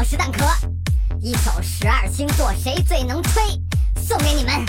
[0.00, 0.46] 我是蛋壳，
[1.20, 3.42] 一首十二星座谁最能吹，
[4.00, 4.64] 送给你们。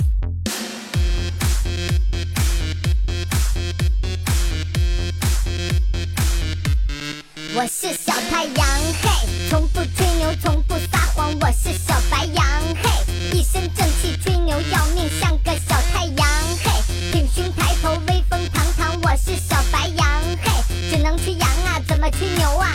[7.53, 8.67] 我是小太阳，
[9.03, 11.31] 嘿，从不吹牛，从不撒谎。
[11.41, 12.43] 我是小白羊，
[12.81, 16.27] 嘿，一身正气，吹牛要命，像个小太阳，
[16.63, 16.71] 嘿，
[17.11, 18.99] 挺胸抬头，威风堂堂。
[19.03, 20.07] 我是小白羊，
[20.41, 20.49] 嘿，
[20.89, 22.71] 只能吹羊啊，怎么吹牛啊？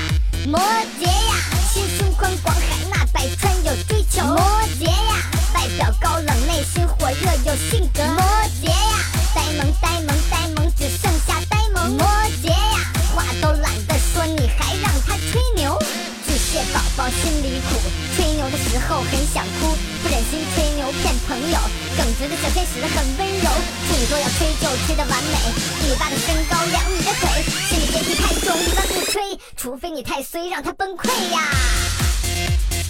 [0.46, 0.60] 摩
[1.00, 1.34] 羯呀，
[1.74, 4.22] 心胸宽广，海纳百川，有追求。
[4.22, 4.38] 摩
[4.78, 7.98] 羯呀，外表高冷，内心火热，有性格。
[8.14, 8.22] 摩
[8.62, 8.94] 羯呀，
[9.34, 11.98] 呆萌呆萌呆萌，只剩下呆萌。
[11.98, 12.06] 摩
[12.38, 12.78] 羯呀，
[13.10, 15.76] 话都懒得说，你还让他吹牛？
[16.24, 17.74] 巨蟹宝宝心里苦，
[18.14, 21.58] 吹牛的时候很想哭，不忍心吹牛骗朋友。
[21.98, 23.50] 耿直的小天使很温柔，
[23.90, 25.34] 处女座要吹就吹得完美，
[25.82, 28.86] 一米八的身高，两米的腿，心理洁癖太重，一般，
[29.64, 31.40] 除非你太衰，让他崩溃呀。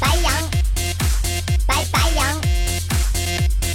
[0.00, 0.32] 白羊，
[1.68, 2.40] 白白羊，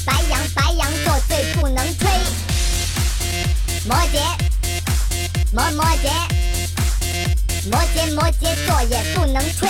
[0.05, 2.09] 白羊白羊座最不能吹。
[3.87, 4.19] 摩羯，
[5.53, 6.11] 摩摩羯，
[7.71, 9.69] 摩羯摩羯座也不能吹。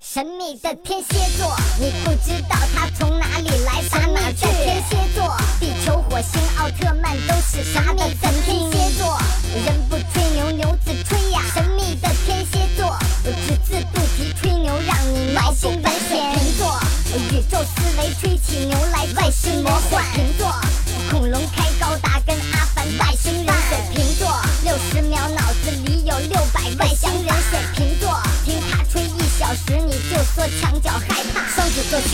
[0.00, 4.46] 神秘的天蝎座，你不知道他从哪里来，爬哪去？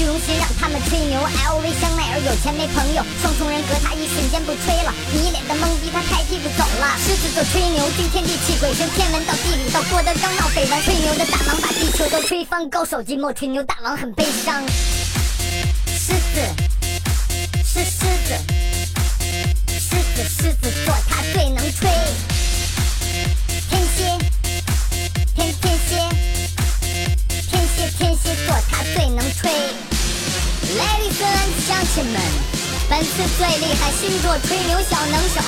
[0.04, 6.92] 虚荣心让他们吹牛，LV 香奈儿有钱没朋友，双重人格他一瞬间不吹了，你一脸的懵逼他抬屁股走了。
[7.00, 14.62] 狮子座吹牛惊天地泣鬼神，天文到地理到郭德纲闹绯闻，吹牛的大王把地球都吹翻，高手寂寞吹牛大王很悲伤。
[15.96, 16.36] 狮子
[17.64, 18.36] 是狮子，
[31.94, 32.20] 亲们
[32.90, 35.40] 本次最厉害星座吹牛小能手，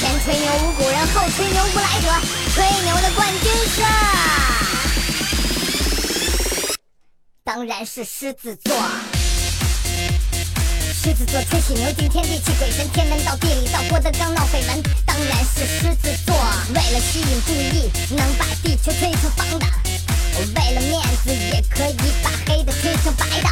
[0.00, 2.08] 前吹牛无古人，后吹牛无来者，
[2.54, 3.82] 吹牛的冠军是，
[7.44, 8.74] 当然是狮子座。
[10.94, 16.34] 狮子座吹起牛惊天地泣鬼神，天文到地理到郭德纲闹绯闻，当然是狮子座。
[16.70, 19.66] 为了吸引注意，能把地球吹成方的；
[20.38, 23.48] 为了面子，也可以把黑的吹成白的。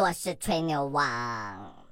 [0.00, 0.12] 我。
[0.12, 1.89] 是吹牛王。